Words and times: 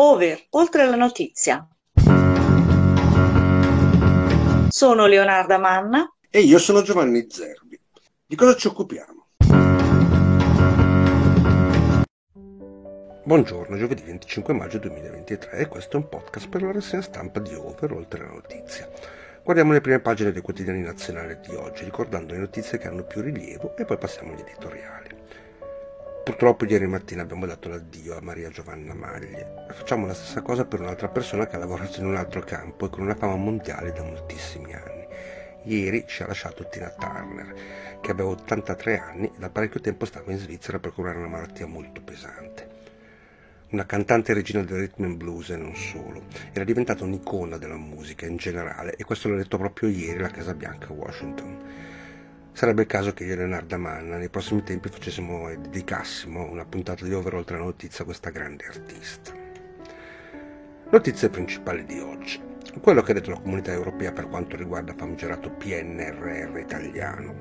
Over, 0.00 0.46
oltre 0.50 0.86
la 0.86 0.94
notizia. 0.94 1.66
Sono 4.68 5.06
Leonarda 5.06 5.58
Manna. 5.58 6.08
E 6.30 6.38
io 6.38 6.60
sono 6.60 6.82
Giovanni 6.82 7.26
Zerbi. 7.28 7.80
Di 8.24 8.36
cosa 8.36 8.54
ci 8.54 8.68
occupiamo? 8.68 9.26
Buongiorno, 13.24 13.76
giovedì 13.76 14.02
25 14.02 14.54
maggio 14.54 14.78
2023 14.78 15.58
e 15.58 15.66
questo 15.66 15.96
è 15.96 16.00
un 16.00 16.08
podcast 16.08 16.48
per 16.48 16.62
la 16.62 16.70
rassegna 16.70 17.02
stampa 17.02 17.40
di 17.40 17.54
Over, 17.54 17.90
oltre 17.90 18.20
la 18.20 18.30
notizia. 18.30 18.88
Guardiamo 19.42 19.72
le 19.72 19.80
prime 19.80 19.98
pagine 19.98 20.30
dei 20.30 20.42
quotidiani 20.42 20.80
nazionali 20.80 21.40
di 21.40 21.56
oggi, 21.56 21.82
ricordando 21.82 22.34
le 22.34 22.38
notizie 22.38 22.78
che 22.78 22.86
hanno 22.86 23.02
più 23.02 23.20
rilievo 23.20 23.76
e 23.76 23.84
poi 23.84 23.98
passiamo 23.98 24.32
agli 24.32 24.42
editoriali. 24.42 25.17
Purtroppo 26.28 26.66
ieri 26.66 26.86
mattina 26.86 27.22
abbiamo 27.22 27.46
dato 27.46 27.70
l'addio 27.70 28.14
a 28.14 28.20
Maria 28.20 28.50
Giovanna 28.50 28.92
Maglie. 28.92 29.64
Facciamo 29.72 30.04
la 30.04 30.12
stessa 30.12 30.42
cosa 30.42 30.66
per 30.66 30.80
un'altra 30.80 31.08
persona 31.08 31.46
che 31.46 31.56
ha 31.56 31.58
lavorato 31.58 32.00
in 32.00 32.06
un 32.06 32.16
altro 32.16 32.42
campo 32.42 32.84
e 32.84 32.90
con 32.90 33.00
una 33.00 33.14
fama 33.14 33.36
mondiale 33.36 33.92
da 33.92 34.02
moltissimi 34.02 34.74
anni. 34.74 35.06
Ieri 35.62 36.04
ci 36.06 36.22
ha 36.22 36.26
lasciato 36.26 36.68
Tina 36.68 36.90
Turner, 36.90 37.54
che 38.02 38.10
aveva 38.10 38.28
83 38.28 38.98
anni 38.98 39.26
e 39.28 39.38
da 39.38 39.48
parecchio 39.48 39.80
tempo 39.80 40.04
stava 40.04 40.30
in 40.30 40.36
Svizzera 40.36 40.78
per 40.78 40.92
curare 40.92 41.16
una 41.16 41.28
malattia 41.28 41.66
molto 41.66 42.02
pesante. 42.02 42.68
Una 43.70 43.86
cantante 43.86 44.34
regina 44.34 44.62
del 44.62 44.80
rhythm 44.80 45.04
and 45.04 45.16
blues 45.16 45.48
e 45.48 45.56
non 45.56 45.74
solo. 45.74 46.24
Era 46.52 46.64
diventata 46.64 47.04
un'icona 47.04 47.56
della 47.56 47.78
musica 47.78 48.26
in 48.26 48.36
generale 48.36 48.96
e 48.96 49.04
questo 49.04 49.30
l'ha 49.30 49.36
detto 49.36 49.56
proprio 49.56 49.88
ieri 49.88 50.18
la 50.18 50.28
Casa 50.28 50.52
Bianca 50.52 50.88
a 50.88 50.92
Washington. 50.92 51.96
Sarebbe 52.58 52.82
il 52.82 52.88
caso 52.88 53.14
che 53.14 53.22
io 53.22 53.34
e 53.34 53.36
Leonardo 53.36 53.78
Manna 53.78 54.16
nei 54.16 54.30
prossimi 54.30 54.64
tempi 54.64 54.88
facessimo 54.88 55.48
e 55.48 55.58
dedicassimo 55.58 56.50
una 56.50 56.64
puntata 56.64 57.04
di 57.04 57.14
Over 57.14 57.34
Oltre 57.34 57.56
la 57.56 57.62
Notizia 57.62 58.02
a 58.02 58.04
questa 58.04 58.30
grande 58.30 58.64
artista. 58.66 59.32
Notizie 60.90 61.28
principali 61.28 61.84
di 61.84 62.00
oggi. 62.00 62.40
Quello 62.80 63.00
che 63.02 63.12
ha 63.12 63.14
detto 63.14 63.30
la 63.30 63.38
comunità 63.38 63.70
europea 63.70 64.10
per 64.10 64.26
quanto 64.26 64.56
riguarda 64.56 64.90
il 64.90 64.98
famigerato 64.98 65.50
PNRR 65.50 66.58
italiano. 66.58 67.32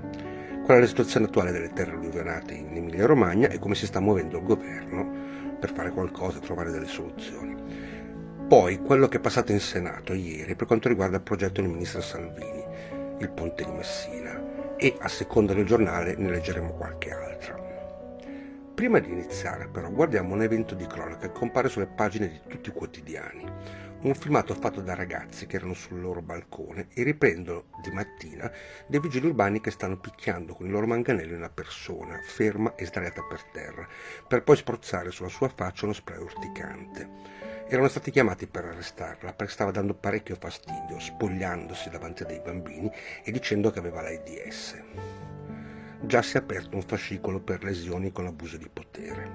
Qual 0.64 0.78
è 0.78 0.82
la 0.82 0.86
situazione 0.86 1.26
attuale 1.26 1.52
delle 1.52 1.74
terre 1.74 1.94
alluvionate 1.94 2.54
in 2.54 2.78
Emilia 2.78 3.08
Romagna 3.08 3.50
e 3.50 3.58
come 3.58 3.74
si 3.74 3.88
sta 3.88 4.00
muovendo 4.00 4.38
il 4.38 4.44
governo 4.44 5.58
per 5.60 5.74
fare 5.74 5.90
qualcosa 5.90 6.38
trovare 6.38 6.70
delle 6.70 6.86
soluzioni. 6.86 7.56
Poi 8.48 8.78
quello 8.84 9.08
che 9.08 9.18
è 9.18 9.20
passato 9.20 9.52
in 9.52 9.62
Senato 9.62 10.14
ieri 10.14 10.56
per 10.56 10.68
quanto 10.68 10.88
riguarda 10.88 11.18
il 11.18 11.24
progetto 11.24 11.60
del 11.62 11.72
ministro 11.72 12.02
Salvini, 12.02 12.64
il 13.18 13.32
ponte 13.32 13.64
di 13.64 13.72
Messina 13.72 14.47
e 14.78 14.96
a 15.00 15.08
seconda 15.08 15.54
del 15.54 15.66
giornale 15.66 16.16
ne 16.16 16.30
leggeremo 16.30 16.74
qualche 16.74 17.12
altra. 17.12 17.66
Prima 18.76 19.00
di 19.00 19.10
iniziare 19.10 19.68
però 19.68 19.90
guardiamo 19.90 20.36
un 20.36 20.44
evento 20.44 20.76
di 20.76 20.86
cronaca 20.86 21.28
che 21.28 21.32
compare 21.32 21.68
sulle 21.68 21.88
pagine 21.88 22.30
di 22.30 22.40
tutti 22.48 22.70
i 22.70 22.74
quotidiani, 22.74 23.44
un 24.02 24.14
filmato 24.14 24.54
fatto 24.54 24.82
da 24.82 24.94
ragazzi 24.94 25.48
che 25.48 25.56
erano 25.56 25.74
sul 25.74 26.00
loro 26.00 26.22
balcone 26.22 26.90
e 26.94 27.02
riprendono 27.02 27.66
di 27.82 27.90
mattina 27.90 28.52
dei 28.86 29.00
vigili 29.00 29.26
urbani 29.26 29.60
che 29.62 29.72
stanno 29.72 29.98
picchiando 29.98 30.54
con 30.54 30.68
i 30.68 30.70
loro 30.70 30.86
manganelli 30.86 31.34
una 31.34 31.50
persona 31.50 32.20
ferma 32.24 32.76
e 32.76 32.86
sdraiata 32.86 33.24
per 33.24 33.42
terra, 33.52 33.88
per 34.28 34.44
poi 34.44 34.58
spruzzare 34.58 35.10
sulla 35.10 35.30
sua 35.30 35.50
faccia 35.50 35.86
uno 35.86 35.94
spray 35.94 36.20
urticante. 36.20 37.47
Erano 37.70 37.90
stati 37.90 38.12
chiamati 38.12 38.48
per 38.48 38.64
arrestarla 38.64 39.34
perché 39.34 39.52
stava 39.52 39.72
dando 39.72 39.94
parecchio 39.94 40.38
fastidio, 40.40 41.00
spogliandosi 41.00 41.90
davanti 41.90 42.24
a 42.24 42.26
dei 42.26 42.40
bambini 42.40 42.90
e 43.26 43.30
dicendo 43.30 43.72
che 43.72 43.80
aveva 43.80 44.02
l'AIDS. 44.02 44.82
Già 46.00 46.22
si 46.22 46.38
è 46.38 46.40
aperto 46.40 46.78
un 46.78 46.84
fascicolo 46.84 47.42
per 47.42 47.66
lesioni 47.66 48.14
con 48.14 48.26
abuso 48.26 48.56
di 48.56 48.70
potere. 48.72 49.32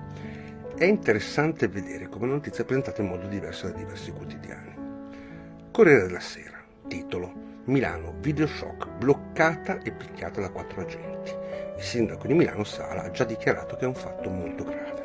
È 0.75 0.85
interessante 0.85 1.69
vedere 1.69 2.09
come 2.09 2.27
la 2.27 2.33
notizia 2.33 2.63
è 2.63 2.67
presentata 2.67 3.03
in 3.03 3.09
modo 3.09 3.27
diverso 3.27 3.67
da 3.67 3.77
diversi 3.77 4.11
quotidiani. 4.13 4.75
Corriere 5.71 6.07
della 6.07 6.21
Sera, 6.21 6.65
titolo 6.89 7.51
Milano, 7.65 8.15
video 8.19 8.47
shock, 8.47 8.89
bloccata 8.97 9.83
e 9.83 9.93
picchiata 9.93 10.41
da 10.41 10.49
quattro 10.49 10.81
agenti. 10.81 11.33
Il 11.77 11.83
sindaco 11.83 12.27
di 12.27 12.33
Milano 12.33 12.65
Sala 12.65 13.03
ha 13.03 13.11
già 13.11 13.25
dichiarato 13.25 13.77
che 13.77 13.85
è 13.85 13.89
un 13.89 13.95
fatto 13.95 14.31
molto 14.31 14.65
grave. 14.65 15.02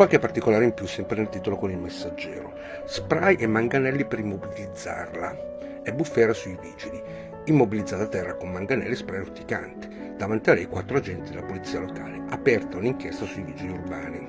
Qualche 0.00 0.18
particolare 0.18 0.64
in 0.64 0.72
più 0.72 0.86
sempre 0.86 1.18
nel 1.18 1.28
titolo 1.28 1.58
con 1.58 1.70
il 1.70 1.76
messaggero. 1.76 2.54
Spray 2.86 3.36
e 3.36 3.46
manganelli 3.46 4.06
per 4.06 4.20
immobilizzarla. 4.20 5.82
È 5.82 5.92
bufera 5.92 6.32
sui 6.32 6.56
vigili. 6.58 7.02
Immobilizzata 7.44 8.04
a 8.04 8.08
terra 8.08 8.34
con 8.34 8.50
manganelli 8.50 8.92
e 8.92 8.96
spray 8.96 9.20
urticante. 9.20 10.14
Davanti 10.16 10.48
a 10.48 10.54
lei 10.54 10.68
quattro 10.68 10.96
agenti 10.96 11.28
della 11.28 11.44
polizia 11.44 11.80
locale. 11.80 12.22
Aperta 12.30 12.78
un'inchiesta 12.78 13.26
sui 13.26 13.42
vigili 13.42 13.72
urbani. 13.72 14.26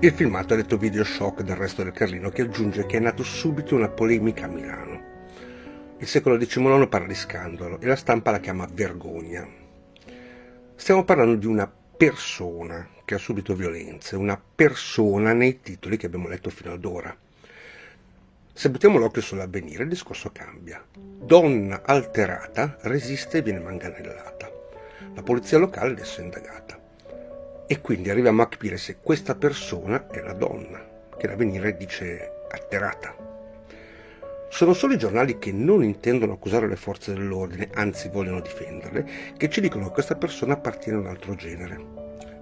Il 0.00 0.12
filmato 0.12 0.54
ha 0.54 0.56
detto 0.56 0.78
video 0.78 1.04
shock 1.04 1.42
del 1.42 1.56
resto 1.56 1.82
del 1.82 1.92
Carlino 1.92 2.30
che 2.30 2.40
aggiunge 2.40 2.86
che 2.86 2.96
è 2.96 3.00
nato 3.00 3.22
subito 3.22 3.74
una 3.74 3.90
polemica 3.90 4.46
a 4.46 4.48
Milano. 4.48 5.02
Il 5.98 6.06
secolo 6.06 6.38
XIX 6.38 6.88
parla 6.88 7.06
di 7.06 7.14
scandalo 7.14 7.78
e 7.80 7.86
la 7.86 7.96
stampa 7.96 8.30
la 8.30 8.40
chiama 8.40 8.66
vergogna. 8.72 9.46
Stiamo 10.74 11.04
parlando 11.04 11.34
di 11.34 11.46
una 11.46 11.70
persona 12.04 12.88
che 13.04 13.14
ha 13.14 13.18
subito 13.18 13.54
violenze, 13.54 14.16
una 14.16 14.36
persona 14.36 15.32
nei 15.32 15.60
titoli 15.60 15.96
che 15.96 16.06
abbiamo 16.06 16.26
letto 16.26 16.50
fino 16.50 16.72
ad 16.72 16.84
ora. 16.84 17.16
Se 18.52 18.70
buttiamo 18.70 18.98
l'occhio 18.98 19.22
sull'avvenire, 19.22 19.84
il 19.84 19.88
discorso 19.88 20.32
cambia. 20.32 20.84
Donna 20.96 21.82
alterata 21.84 22.76
resiste 22.80 23.38
e 23.38 23.42
viene 23.42 23.60
manganellata. 23.60 24.50
La 25.14 25.22
polizia 25.22 25.58
locale 25.58 25.92
adesso 25.92 26.20
è 26.20 26.24
indagata. 26.24 26.76
E 27.68 27.80
quindi 27.80 28.10
arriviamo 28.10 28.42
a 28.42 28.48
capire 28.48 28.78
se 28.78 28.96
questa 29.00 29.36
persona 29.36 30.08
è 30.08 30.20
la 30.22 30.32
donna, 30.32 30.84
che 31.16 31.28
l'avvenire 31.28 31.76
dice 31.76 32.46
alterata. 32.50 33.31
Sono 34.52 34.74
solo 34.74 34.92
i 34.92 34.98
giornali 34.98 35.38
che 35.38 35.50
non 35.50 35.82
intendono 35.82 36.34
accusare 36.34 36.68
le 36.68 36.76
forze 36.76 37.14
dell'ordine, 37.14 37.70
anzi 37.72 38.10
vogliono 38.10 38.42
difenderle, 38.42 39.32
che 39.38 39.48
ci 39.48 39.62
dicono 39.62 39.86
che 39.86 39.94
questa 39.94 40.14
persona 40.14 40.52
appartiene 40.52 40.98
a 40.98 41.00
un 41.00 41.06
altro 41.06 41.34
genere. 41.34 41.80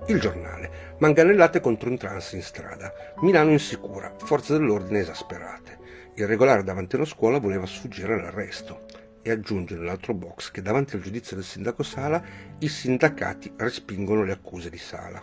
Il 0.08 0.18
giornale. 0.18 0.96
Manganellate 0.98 1.60
contro 1.60 1.88
un 1.88 1.96
trans 1.96 2.32
in 2.32 2.42
strada. 2.42 2.92
Milano 3.20 3.52
insicura. 3.52 4.12
Forze 4.18 4.54
dell'ordine 4.54 4.98
esasperate. 4.98 5.78
Il 6.14 6.26
regolare 6.26 6.64
davanti 6.64 6.96
a 6.96 6.98
una 6.98 7.06
scuola 7.06 7.38
voleva 7.38 7.64
sfuggire 7.64 8.14
all'arresto. 8.14 8.86
E 9.22 9.30
aggiunge 9.30 9.76
nell'altro 9.76 10.12
box 10.12 10.50
che 10.50 10.62
davanti 10.62 10.96
al 10.96 11.02
giudizio 11.02 11.36
del 11.36 11.44
sindaco 11.44 11.84
Sala 11.84 12.20
i 12.58 12.66
sindacati 12.66 13.52
respingono 13.56 14.24
le 14.24 14.32
accuse 14.32 14.68
di 14.68 14.78
Sala. 14.78 15.22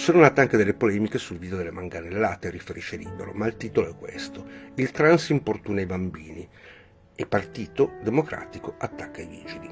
Sono 0.00 0.20
nate 0.20 0.40
anche 0.40 0.56
delle 0.56 0.72
polemiche 0.72 1.18
sul 1.18 1.36
video 1.36 1.58
delle 1.58 1.70
manganellate, 1.70 2.48
riferisce 2.48 2.96
Libero, 2.96 3.32
ma 3.34 3.46
il 3.46 3.58
titolo 3.58 3.90
è 3.90 3.94
questo. 3.94 4.46
Il 4.76 4.92
trans 4.92 5.28
importuna 5.28 5.82
i 5.82 5.86
bambini 5.86 6.48
e 7.14 7.26
Partito 7.26 7.92
Democratico 8.02 8.76
attacca 8.78 9.20
i 9.20 9.26
vigili. 9.26 9.68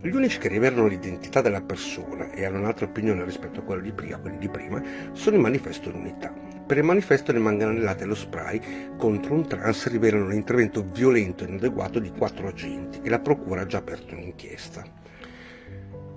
Gli 0.00 0.08
unici 0.08 0.38
che 0.38 0.48
rivelano 0.48 0.86
l'identità 0.86 1.42
della 1.42 1.60
persona 1.60 2.32
e 2.32 2.46
hanno 2.46 2.60
un'altra 2.60 2.86
opinione 2.86 3.24
rispetto 3.24 3.60
a 3.60 3.62
quella 3.62 3.82
di 3.82 3.92
prima, 3.92 4.16
quelli 4.16 4.38
di 4.38 4.48
prima 4.48 4.82
sono 5.12 5.36
i 5.36 5.40
manifesto 5.40 5.90
d'unità. 5.90 6.32
Per 6.66 6.78
il 6.78 6.82
manifesto 6.82 7.30
le 7.30 7.40
manganellate 7.40 8.04
e 8.04 8.06
lo 8.06 8.14
spray 8.14 8.94
contro 8.96 9.34
un 9.34 9.46
trans 9.46 9.86
rivelano 9.88 10.28
l'intervento 10.28 10.82
violento 10.82 11.44
e 11.44 11.48
inadeguato 11.48 11.98
di 11.98 12.10
quattro 12.10 12.48
agenti 12.48 13.00
e 13.02 13.10
la 13.10 13.20
procura 13.20 13.60
ha 13.60 13.66
già 13.66 13.76
aperto 13.76 14.14
un'inchiesta. 14.14 15.02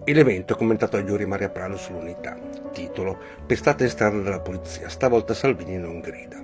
E 0.10 0.14
l'evento 0.14 0.54
è 0.54 0.56
commentato 0.56 0.96
da 0.96 1.06
Iori 1.06 1.26
Maria 1.26 1.50
Prado 1.50 1.76
sull'unità. 1.76 2.40
Titolo 2.72 3.18
Pestata 3.46 3.84
in 3.84 3.90
strada 3.90 4.18
della 4.22 4.40
polizia, 4.40 4.88
stavolta 4.88 5.34
Salvini 5.34 5.76
non 5.78 6.00
grida. 6.00 6.42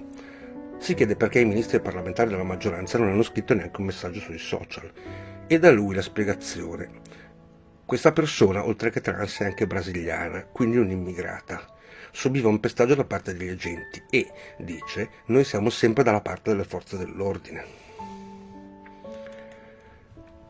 Si 0.80 0.94
chiede 0.94 1.16
perché 1.16 1.40
i 1.40 1.46
ministri 1.46 1.80
parlamentari 1.80 2.30
della 2.30 2.44
maggioranza 2.44 2.98
non 2.98 3.08
hanno 3.08 3.24
scritto 3.24 3.54
neanche 3.54 3.80
un 3.80 3.86
messaggio 3.86 4.20
sui 4.20 4.38
social. 4.38 4.92
E 5.48 5.60
da 5.60 5.72
lui 5.72 5.96
la 5.96 6.02
spiegazione. 6.02 6.90
Questa 7.86 8.12
persona, 8.12 8.66
oltre 8.66 8.90
che 8.90 9.00
trans, 9.00 9.40
è 9.40 9.46
anche 9.46 9.66
brasiliana, 9.66 10.44
quindi 10.44 10.76
un'immigrata. 10.76 11.66
Subiva 12.12 12.50
un 12.50 12.60
pestaggio 12.60 12.96
da 12.96 13.06
parte 13.06 13.34
degli 13.34 13.48
agenti 13.48 14.04
e, 14.10 14.30
dice, 14.58 15.10
noi 15.28 15.46
siamo 15.46 15.70
sempre 15.70 16.04
dalla 16.04 16.20
parte 16.20 16.50
delle 16.50 16.66
forze 16.66 16.98
dell'ordine. 16.98 17.83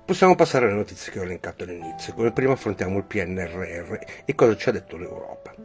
Possiamo 0.05 0.35
passare 0.35 0.65
alle 0.65 0.75
notizie 0.75 1.13
che 1.13 1.19
ho 1.19 1.23
elencato 1.23 1.63
all'inizio. 1.63 2.13
Come 2.13 2.33
prima 2.33 2.51
affrontiamo 2.51 2.97
il 2.97 3.05
PNRR 3.05 3.97
e 4.25 4.35
cosa 4.35 4.57
ci 4.57 4.67
ha 4.67 4.73
detto 4.73 4.97
l'Europa. 4.97 5.55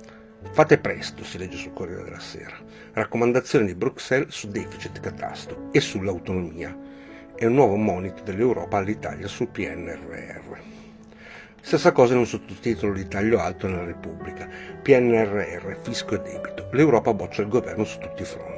Fate 0.53 0.79
presto, 0.79 1.25
si 1.25 1.39
legge 1.39 1.57
sul 1.57 1.73
Corriere 1.73 2.05
della 2.05 2.21
Sera. 2.21 2.57
Raccomandazioni 2.93 3.67
di 3.67 3.75
Bruxelles 3.75 4.33
su 4.33 4.47
deficit 4.47 5.01
catasto 5.01 5.71
e 5.73 5.81
sull'autonomia. 5.81 6.77
È 7.35 7.47
un 7.47 7.55
nuovo 7.55 7.75
monito 7.75 8.23
dell'Europa 8.23 8.77
all'Italia 8.77 9.27
sul 9.27 9.49
PNRR. 9.49 10.57
Stessa 11.61 11.91
cosa 11.91 12.13
in 12.13 12.21
un 12.21 12.27
sottotitolo 12.27 12.93
di 12.93 13.09
taglio 13.09 13.41
alto 13.41 13.67
nella 13.67 13.85
Repubblica. 13.85 14.49
PNRR, 14.81 15.81
fisco 15.83 16.15
e 16.15 16.21
debito. 16.21 16.69
L'Europa 16.71 17.13
boccia 17.13 17.43
il 17.43 17.49
governo 17.49 17.83
su 17.83 17.99
tutti 17.99 18.23
i 18.23 18.25
fronti. 18.25 18.58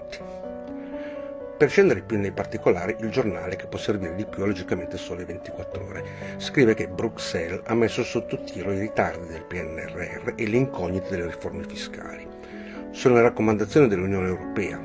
Per 1.60 1.68
scendere 1.68 2.00
più 2.00 2.18
nei 2.18 2.32
particolari, 2.32 2.96
il 3.00 3.10
giornale, 3.10 3.54
che 3.54 3.66
può 3.66 3.78
servire 3.78 4.14
di 4.14 4.24
più, 4.24 4.46
logicamente 4.46 4.96
Sole 4.96 5.26
24 5.26 5.84
Ore, 5.84 6.04
scrive 6.38 6.72
che 6.72 6.88
Bruxelles 6.88 7.60
ha 7.66 7.74
messo 7.74 8.02
sotto 8.02 8.42
tiro 8.44 8.72
i 8.72 8.78
ritardi 8.78 9.26
del 9.26 9.44
PNRR 9.44 10.32
e 10.36 10.48
le 10.48 10.56
incognite 10.56 11.10
delle 11.10 11.26
riforme 11.26 11.64
fiscali. 11.64 12.26
Sono 12.92 13.16
le 13.16 13.20
raccomandazioni 13.20 13.88
dell'Unione 13.88 14.28
Europea. 14.28 14.80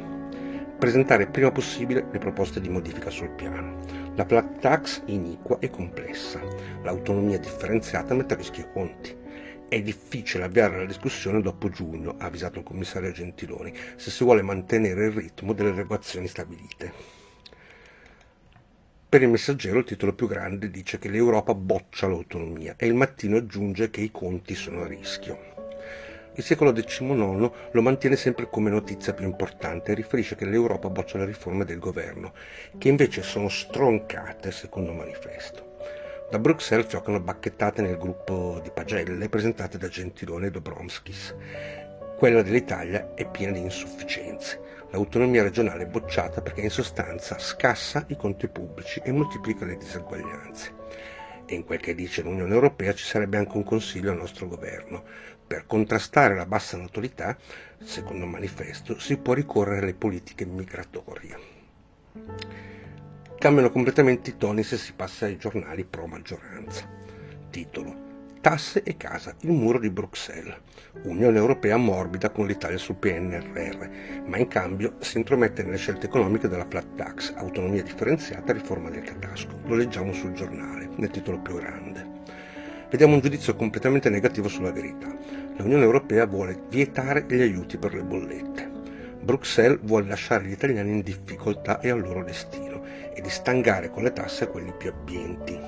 Presentare 0.78 1.24
il 1.24 1.30
prima 1.30 1.50
possibile 1.50 2.08
le 2.12 2.20
proposte 2.20 2.60
di 2.60 2.68
modifica 2.68 3.10
sul 3.10 3.30
piano. 3.30 3.80
La 4.16 4.26
flat 4.26 4.60
tax 4.60 5.04
iniqua 5.06 5.60
e 5.60 5.70
complessa. 5.70 6.42
L'autonomia 6.84 7.40
differenziata 7.40 8.14
mette 8.14 8.34
a 8.34 8.38
rischio 8.38 8.64
i 8.64 8.72
conti 8.74 9.24
è 9.68 9.82
difficile 9.82 10.44
avviare 10.44 10.78
la 10.78 10.86
discussione 10.86 11.42
dopo 11.42 11.70
giugno, 11.70 12.16
ha 12.18 12.26
avvisato 12.26 12.60
il 12.60 12.66
commissario 12.66 13.12
Gentiloni, 13.12 13.74
se 13.96 14.12
si 14.12 14.24
vuole 14.24 14.42
mantenere 14.42 15.08
il 15.08 15.12
ritmo 15.12 15.54
delle 15.54 15.74
regolazioni 15.74 16.28
stabilite. 16.28 17.24
Per 19.08 19.22
il 19.22 19.30
messaggero 19.30 19.80
il 19.80 19.86
titolo 19.86 20.14
più 20.14 20.28
grande 20.28 20.70
dice 20.70 21.00
che 21.00 21.10
l'Europa 21.10 21.54
boccia 21.54 22.08
l'autonomia 22.08 22.76
e 22.78 22.86
il 22.86 22.94
mattino 22.94 23.38
aggiunge 23.38 23.90
che 23.90 24.02
i 24.02 24.12
conti 24.12 24.56
sono 24.56 24.82
a 24.82 24.88
rischio. 24.88 25.54
Il 26.38 26.44
secolo 26.44 26.74
XIX 26.74 27.52
lo 27.72 27.82
mantiene 27.82 28.18
sempre 28.18 28.50
come 28.50 28.70
notizia 28.70 29.14
più 29.14 29.24
importante 29.26 29.92
e 29.92 29.96
riferisce 29.96 30.36
che 30.36 30.46
l'Europa 30.46 30.90
boccia 30.90 31.18
le 31.18 31.26
riforme 31.26 31.64
del 31.64 31.80
governo, 31.80 32.34
che 32.78 32.90
invece 32.90 33.24
sono 33.24 33.48
stroncate 33.48 34.52
secondo 34.52 34.92
manifesto. 34.92 35.75
Da 36.28 36.40
Bruxelles 36.40 36.88
fioccano 36.88 37.20
bacchettate 37.20 37.84
nel 37.84 37.98
gruppo 37.98 38.60
di 38.64 38.72
pagelle 38.72 39.30
presentate 39.30 39.78
da 39.78 39.88
Gentilone 39.88 40.48
e 40.48 40.52
Dobromskis. 40.52 41.36
Quella 42.18 42.42
dell'Italia 42.42 43.14
è 43.14 43.30
piena 43.30 43.54
di 43.54 43.60
insufficienze. 43.60 44.60
L'autonomia 44.90 45.44
regionale 45.44 45.84
è 45.84 45.88
bocciata 45.88 46.42
perché 46.42 46.62
in 46.62 46.72
sostanza 46.72 47.38
scassa 47.38 48.06
i 48.08 48.16
conti 48.16 48.48
pubblici 48.48 49.02
e 49.04 49.12
moltiplica 49.12 49.66
le 49.66 49.78
diseguaglianze. 49.78 50.74
E 51.46 51.54
in 51.54 51.64
quel 51.64 51.80
che 51.80 51.94
dice 51.94 52.24
l'Unione 52.24 52.56
Europea 52.56 52.94
ci 52.94 53.06
sarebbe 53.06 53.38
anche 53.38 53.58
un 53.58 53.64
consiglio 53.64 54.10
al 54.10 54.18
nostro 54.18 54.48
governo. 54.48 55.04
Per 55.46 55.68
contrastare 55.68 56.36
la 56.36 56.48
bassa 56.48 56.76
natalità, 56.76 57.38
secondo 57.84 58.26
il 58.26 58.32
manifesto, 58.32 58.98
si 58.98 59.18
può 59.18 59.34
ricorrere 59.34 59.84
alle 59.84 59.94
politiche 59.94 60.46
migratorie 60.46 62.74
cambiano 63.38 63.70
completamente 63.70 64.32
i 64.32 64.38
toni 64.38 64.64
se 64.64 64.78
si 64.78 64.94
passa 64.94 65.26
ai 65.26 65.38
giornali 65.38 65.86
pro 65.86 66.08
maggioranza. 66.08 66.88
Titolo 67.50 68.06
Tasse 68.46 68.84
e 68.84 68.96
casa, 68.96 69.34
il 69.40 69.54
muro 69.54 69.80
di 69.80 69.90
Bruxelles. 69.90 70.56
Unione 71.06 71.40
Europea 71.40 71.78
morbida 71.78 72.30
con 72.30 72.46
l'Italia 72.46 72.78
sul 72.78 72.94
PNRR, 72.94 73.90
ma 74.28 74.38
in 74.38 74.48
cambio 74.48 74.98
si 75.00 75.18
intromette 75.18 75.64
nelle 75.64 75.78
scelte 75.78 76.06
economiche 76.06 76.48
della 76.48 76.68
flat 76.70 76.86
tax, 76.96 77.34
autonomia 77.38 77.82
differenziata, 77.82 78.54
riforma 78.54 78.92
del 78.92 79.02
catasco. 79.02 79.62
Lo 79.66 79.74
leggiamo 79.74 80.14
sul 80.14 80.34
giornale, 80.34 80.88
nel 80.96 81.10
titolo 81.10 81.40
più 81.40 81.56
grande. 81.56 82.08
Vediamo 82.92 83.16
un 83.16 83.22
giudizio 83.22 83.56
completamente 83.56 84.12
negativo 84.12 84.48
sulla 84.48 84.72
verità. 84.72 85.08
L'Unione 85.58 85.84
Europea 85.84 86.28
vuole 86.28 86.66
vietare 86.70 87.26
gli 87.28 87.42
aiuti 87.42 87.78
per 87.78 87.96
le 87.96 88.04
bollette. 88.04 88.70
Bruxelles 89.24 89.80
vuole 89.82 90.06
lasciare 90.06 90.46
gli 90.46 90.52
italiani 90.52 90.92
in 90.92 91.02
difficoltà 91.02 91.80
e 91.80 91.90
al 91.90 92.00
loro 92.00 92.24
destino 92.24 92.75
e 92.75 92.75
di 93.26 93.32
stangare 93.32 93.90
con 93.90 94.04
le 94.04 94.14
tasse 94.14 94.48
quelli 94.48 94.72
più 94.72 94.90
abbienti. 94.90 95.60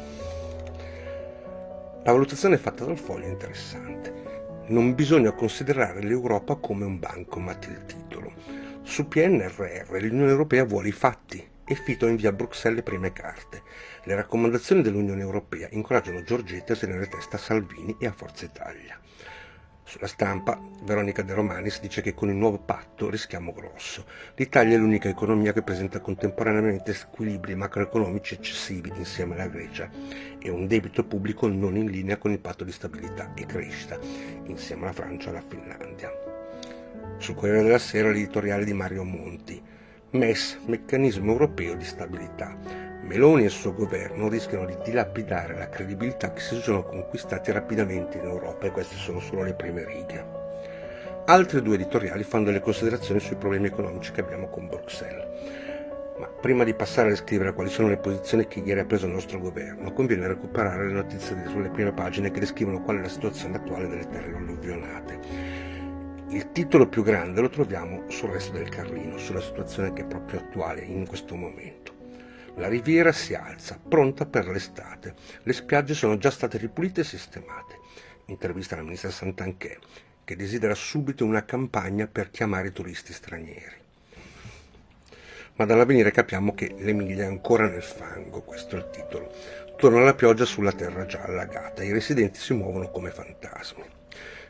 La 2.03 2.11
valutazione 2.11 2.57
fatta 2.57 2.85
dal 2.85 2.99
foglio 2.99 3.25
è 3.25 3.29
interessante. 3.29 4.13
Non 4.67 4.93
bisogna 4.93 5.31
considerare 5.31 6.03
l'Europa 6.03 6.55
come 6.55 6.85
un 6.85 6.99
bancomat 6.99 7.65
il 7.65 7.85
titolo. 7.85 8.31
Su 8.83 9.07
PNRR 9.07 9.89
l'Unione 10.01 10.29
Europea 10.29 10.65
vuole 10.65 10.89
i 10.89 10.93
fatti 10.93 11.45
e 11.65 11.75
Fito 11.75 12.05
invia 12.05 12.29
a 12.29 12.33
Bruxelles 12.33 12.77
le 12.77 12.83
prime 12.83 13.11
carte. 13.11 13.63
Le 14.03 14.15
raccomandazioni 14.15 14.83
dell'Unione 14.83 15.21
Europea 15.21 15.67
incoraggiano 15.71 16.21
Giorgetti 16.21 16.71
a 16.71 16.75
tenere 16.75 17.07
testa 17.07 17.37
a 17.37 17.39
Salvini 17.39 17.97
e 17.99 18.05
a 18.05 18.13
Forza 18.13 18.45
Italia. 18.45 18.99
Sulla 19.87 20.07
stampa, 20.07 20.59
Veronica 20.83 21.21
De 21.21 21.33
Romanis 21.33 21.79
dice 21.79 22.01
che 22.01 22.13
con 22.13 22.27
il 22.27 22.35
nuovo 22.35 22.57
patto 22.57 23.09
rischiamo 23.09 23.53
grosso. 23.53 24.03
L'Italia 24.35 24.75
è 24.75 24.77
l'unica 24.77 25.07
economia 25.07 25.53
che 25.53 25.61
presenta 25.61 26.01
contemporaneamente 26.01 26.93
squilibri 26.93 27.55
macroeconomici 27.55 28.33
eccessivi 28.33 28.91
insieme 28.93 29.35
alla 29.35 29.47
Grecia 29.47 29.89
e 30.39 30.49
un 30.49 30.67
debito 30.67 31.05
pubblico 31.05 31.47
non 31.47 31.77
in 31.77 31.89
linea 31.89 32.17
con 32.17 32.31
il 32.31 32.39
patto 32.39 32.65
di 32.65 32.73
stabilità 32.73 33.31
e 33.33 33.45
crescita 33.45 33.97
insieme 34.47 34.83
alla 34.83 34.91
Francia 34.91 35.27
e 35.27 35.29
alla 35.29 35.45
Finlandia. 35.47 36.11
Sul 37.17 37.35
Corriere 37.35 37.63
della 37.63 37.79
Sera 37.79 38.09
l'editoriale 38.09 38.65
di 38.65 38.73
Mario 38.73 39.05
Monti. 39.05 39.63
MES, 40.09 40.59
meccanismo 40.65 41.31
europeo 41.31 41.75
di 41.75 41.85
stabilità 41.85 42.86
Meloni 43.07 43.43
e 43.43 43.45
il 43.45 43.51
suo 43.51 43.73
governo 43.73 44.27
rischiano 44.27 44.65
di 44.65 44.75
dilapidare 44.83 45.57
la 45.57 45.69
credibilità 45.69 46.33
che 46.33 46.41
si 46.41 46.59
sono 46.59 46.83
conquistati 46.83 47.53
rapidamente 47.53 48.17
in 48.17 48.25
Europa 48.25 48.67
e 48.67 48.71
queste 48.71 48.97
sono 48.97 49.21
solo 49.21 49.43
le 49.43 49.53
prime 49.53 49.85
righe. 49.85 50.25
Altri 51.27 51.61
due 51.61 51.75
editoriali 51.75 52.23
fanno 52.23 52.43
delle 52.43 52.59
considerazioni 52.59 53.21
sui 53.21 53.37
problemi 53.37 53.67
economici 53.67 54.11
che 54.11 54.19
abbiamo 54.19 54.49
con 54.49 54.67
Bruxelles. 54.67 55.25
Ma 56.19 56.27
prima 56.27 56.65
di 56.65 56.73
passare 56.73 57.07
a 57.07 57.11
descrivere 57.11 57.53
quali 57.53 57.69
sono 57.69 57.87
le 57.87 57.95
posizioni 57.95 58.45
che 58.45 58.59
ieri 58.59 58.81
ha 58.81 58.85
preso 58.85 59.05
il 59.05 59.13
nostro 59.13 59.39
governo, 59.39 59.93
conviene 59.93 60.27
recuperare 60.27 60.87
le 60.87 60.93
notizie 60.93 61.41
sulle 61.47 61.69
prime 61.69 61.93
pagine 61.93 62.29
che 62.29 62.41
descrivono 62.41 62.81
qual 62.81 62.97
è 62.97 63.01
la 63.03 63.07
situazione 63.07 63.55
attuale 63.55 63.87
delle 63.87 64.09
terre 64.09 64.35
alluvionate. 64.35 65.19
Il 66.27 66.51
titolo 66.51 66.89
più 66.89 67.03
grande 67.03 67.39
lo 67.39 67.47
troviamo 67.47 68.03
sul 68.09 68.31
resto 68.31 68.51
del 68.51 68.67
Carlino, 68.67 69.17
sulla 69.17 69.39
situazione 69.39 69.93
che 69.93 70.01
è 70.01 70.05
proprio 70.05 70.39
attuale 70.39 70.81
in 70.81 71.07
questo 71.07 71.35
momento. 71.35 71.96
La 72.57 72.67
riviera 72.67 73.11
si 73.11 73.35
alza, 73.35 73.79
pronta 73.87 74.25
per 74.25 74.47
l'estate. 74.47 75.13
Le 75.43 75.53
spiagge 75.53 75.93
sono 75.93 76.17
già 76.17 76.31
state 76.31 76.57
ripulite 76.57 77.01
e 77.01 77.03
sistemate. 77.03 77.79
Intervista 78.25 78.73
alla 78.73 78.83
ministra 78.83 79.11
Santanchè, 79.11 79.77
che 80.23 80.35
desidera 80.35 80.73
subito 80.73 81.23
una 81.23 81.45
campagna 81.45 82.07
per 82.07 82.31
chiamare 82.31 82.69
i 82.69 82.73
turisti 82.73 83.13
stranieri. 83.13 83.75
Ma 85.55 85.65
dall'avvenire 85.65 86.09
capiamo 86.09 86.55
che 86.55 86.73
l'Emilia 86.79 87.25
è 87.25 87.27
ancora 87.27 87.67
nel 87.67 87.83
fango, 87.83 88.41
questo 88.41 88.75
è 88.75 88.79
il 88.79 88.89
titolo. 88.91 89.31
Torna 89.77 90.01
la 90.01 90.15
pioggia 90.15 90.45
sulla 90.45 90.71
terra 90.71 91.05
già 91.05 91.21
allagata, 91.21 91.83
i 91.83 91.91
residenti 91.91 92.39
si 92.39 92.53
muovono 92.53 92.89
come 92.89 93.11
fantasmi. 93.11 93.96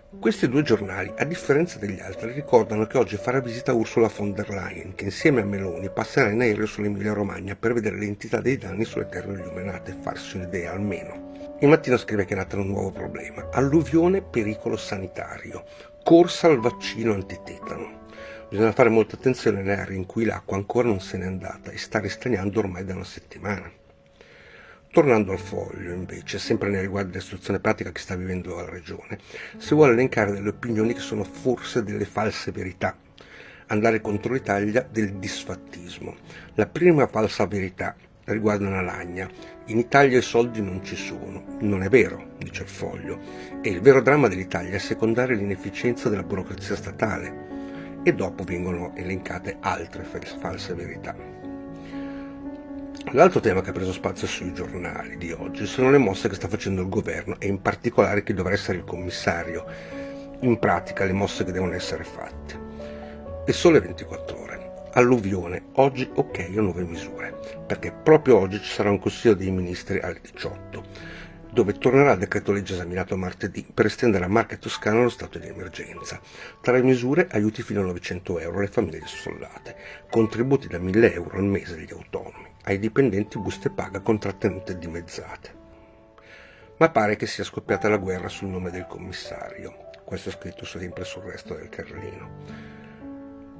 Questi 0.09 0.47
due 0.47 0.63
giornali, 0.63 1.11
a 1.17 1.25
differenza 1.25 1.79
degli 1.79 1.99
altri, 1.99 2.31
ricordano 2.31 2.87
che 2.87 2.97
oggi 2.97 3.17
farà 3.17 3.41
visita 3.41 3.73
Ursula 3.73 4.07
von 4.07 4.31
der 4.31 4.49
Leyen, 4.49 4.95
che 4.95 5.03
insieme 5.03 5.41
a 5.41 5.45
Meloni 5.45 5.89
passerà 5.89 6.29
in 6.29 6.39
aereo 6.39 6.65
sull'Emilia 6.65 7.11
Romagna 7.11 7.57
per 7.57 7.73
vedere 7.73 7.97
l'entità 7.97 8.39
dei 8.39 8.57
danni 8.57 8.85
sulle 8.85 9.09
terre 9.09 9.33
illuminate 9.33 9.91
e 9.91 9.97
farsi 10.01 10.37
un'idea 10.37 10.71
almeno. 10.71 11.33
Il 11.59 11.67
mattino 11.67 11.97
scrive 11.97 12.23
che 12.23 12.35
è 12.35 12.37
nato 12.37 12.55
un 12.57 12.67
nuovo 12.67 12.91
problema. 12.91 13.49
Alluvione, 13.51 14.21
pericolo 14.21 14.77
sanitario. 14.77 15.65
Corsa 16.01 16.47
al 16.47 16.61
vaccino 16.61 17.13
antitetano. 17.13 18.05
Bisogna 18.49 18.71
fare 18.71 18.87
molta 18.87 19.17
attenzione 19.17 19.61
nelle 19.61 19.81
aree 19.81 19.97
in 19.97 20.05
cui 20.05 20.23
l'acqua 20.23 20.55
ancora 20.55 20.87
non 20.87 21.01
se 21.01 21.17
n'è 21.17 21.25
andata 21.25 21.69
e 21.69 21.77
sta 21.77 21.99
restagnando 21.99 22.59
ormai 22.59 22.85
da 22.85 22.95
una 22.95 23.03
settimana. 23.03 23.69
Tornando 24.91 25.31
al 25.31 25.39
foglio, 25.39 25.93
invece, 25.93 26.39
sempre 26.39 26.69
nei 26.69 26.81
riguardi 26.81 27.11
dell'istruzione 27.11 27.59
pratica 27.59 27.91
che 27.91 27.99
sta 27.99 28.15
vivendo 28.15 28.55
la 28.55 28.69
Regione, 28.69 29.19
si 29.57 29.73
vuole 29.75 29.93
elencare 29.93 30.31
delle 30.31 30.49
opinioni 30.49 30.93
che 30.93 31.01
sono 31.01 31.23
forse 31.23 31.83
delle 31.83 32.05
false 32.05 32.51
verità, 32.51 32.97
andare 33.67 34.01
contro 34.01 34.33
l'Italia 34.33 34.87
del 34.89 35.13
disfattismo. 35.13 36.15
La 36.55 36.65
prima 36.65 37.05
falsa 37.07 37.45
verità 37.45 37.95
riguarda 38.25 38.67
una 38.67 38.81
lagna. 38.81 39.29
In 39.65 39.77
Italia 39.77 40.17
i 40.17 40.23
soldi 40.23 40.61
non 40.61 40.83
ci 40.83 40.95
sono. 40.95 41.43
Non 41.59 41.83
è 41.83 41.89
vero, 41.89 42.35
dice 42.37 42.63
il 42.63 42.69
foglio. 42.69 43.19
E 43.61 43.69
il 43.69 43.81
vero 43.81 44.01
dramma 44.01 44.27
dell'Italia 44.27 44.73
è 44.73 44.79
secondare 44.79 45.35
l'inefficienza 45.35 46.09
della 46.09 46.23
burocrazia 46.23 46.75
statale. 46.75 47.45
E 48.03 48.13
dopo 48.13 48.43
vengono 48.43 48.95
elencate 48.95 49.57
altre 49.59 50.03
false 50.03 50.73
verità. 50.73 51.46
L'altro 53.11 53.39
tema 53.39 53.61
che 53.61 53.69
ha 53.69 53.73
preso 53.73 53.93
spazio 53.93 54.27
sui 54.27 54.53
giornali 54.53 55.15
di 55.15 55.31
oggi 55.31 55.65
sono 55.65 55.89
le 55.89 55.97
mosse 55.97 56.27
che 56.27 56.35
sta 56.35 56.49
facendo 56.49 56.81
il 56.81 56.89
governo 56.89 57.39
e 57.39 57.47
in 57.47 57.61
particolare 57.61 58.21
chi 58.21 58.33
dovrà 58.33 58.51
essere 58.51 58.79
il 58.79 58.83
commissario. 58.83 59.65
In 60.41 60.59
pratica 60.59 61.05
le 61.05 61.13
mosse 61.13 61.45
che 61.45 61.53
devono 61.53 61.71
essere 61.71 62.03
fatte. 62.03 62.59
E 63.45 63.53
sole 63.53 63.79
24 63.79 64.37
ore. 64.37 64.73
Alluvione, 64.91 65.67
oggi 65.75 66.09
ok 66.13 66.51
a 66.57 66.59
nuove 66.59 66.83
misure, 66.83 67.33
perché 67.65 67.93
proprio 67.93 68.39
oggi 68.39 68.59
ci 68.59 68.73
sarà 68.73 68.89
un 68.89 68.99
consiglio 68.99 69.35
dei 69.35 69.51
ministri 69.51 69.99
alle 70.01 70.19
18, 70.19 70.83
dove 71.53 71.77
tornerà 71.77 72.11
il 72.11 72.19
decreto 72.19 72.51
legge 72.51 72.73
esaminato 72.73 73.15
martedì 73.15 73.65
per 73.73 73.85
estendere 73.85 74.25
a 74.25 74.27
Marche 74.27 74.59
Toscana 74.59 75.01
lo 75.01 75.09
stato 75.09 75.39
di 75.39 75.47
emergenza. 75.47 76.19
Tra 76.59 76.73
le 76.73 76.83
misure 76.83 77.29
aiuti 77.31 77.61
fino 77.61 77.79
a 77.79 77.85
900 77.85 78.39
euro 78.39 78.57
alle 78.57 78.67
famiglie 78.67 79.01
sfollate, 79.05 79.75
contributi 80.09 80.67
da 80.67 80.77
1000 80.77 81.13
euro 81.13 81.37
al 81.37 81.45
mese 81.45 81.75
agli 81.75 81.93
autonomi 81.93 82.55
ai 82.67 82.79
dipendenti 82.79 83.39
buste 83.39 83.69
paga 83.69 84.01
con 84.01 84.19
trattenute 84.19 84.77
dimezzate. 84.77 85.55
Ma 86.79 86.89
pare 86.89 87.15
che 87.15 87.25
sia 87.25 87.45
scoppiata 87.45 87.87
la 87.87 87.95
guerra 87.95 88.27
sul 88.27 88.49
nome 88.49 88.71
del 88.71 88.85
commissario. 88.87 89.85
Questo 90.03 90.29
è 90.29 90.31
scritto 90.33 90.65
sempre 90.65 91.05
sul 91.05 91.23
resto 91.23 91.55
del 91.55 91.69
Carlino. 91.69 92.29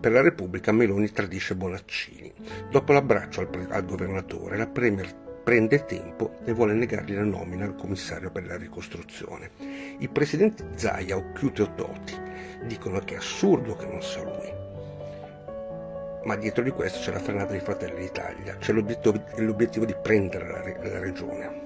Per 0.01 0.11
la 0.11 0.21
Repubblica 0.21 0.73
Meloni 0.73 1.09
tradisce 1.09 1.55
Bonaccini. 1.55 2.33
Dopo 2.69 2.91
l'abbraccio 2.91 3.39
al, 3.39 3.67
al 3.69 3.85
governatore, 3.85 4.57
la 4.57 4.67
Premier 4.67 5.41
prende 5.41 5.85
tempo 5.85 6.39
e 6.43 6.51
vuole 6.51 6.73
negargli 6.73 7.15
la 7.15 7.23
nomina 7.23 7.63
al 7.63 7.75
commissario 7.75 8.29
per 8.29 8.45
la 8.45 8.57
ricostruzione. 8.57 9.51
I 9.99 10.09
presidenti 10.09 10.65
Zaia, 10.75 11.15
Occhiuto 11.15 11.63
e 11.63 11.75
Toti 11.75 12.15
dicono 12.65 12.99
che 12.99 13.13
è 13.13 13.17
assurdo 13.17 13.73
che 13.77 13.85
non 13.85 14.01
sia 14.01 14.23
lui. 14.23 14.56
Ma 16.27 16.35
dietro 16.35 16.61
di 16.61 16.71
questo 16.71 16.99
c'è 16.99 17.13
la 17.13 17.19
frenata 17.19 17.53
di 17.53 17.61
Fratelli 17.61 18.01
d'Italia, 18.01 18.57
c'è 18.57 18.73
l'obiettivo, 18.73 19.17
l'obiettivo 19.37 19.85
di 19.85 19.95
prendere 19.95 20.45
la, 20.45 20.89
la 20.89 20.99
regione. 20.99 21.61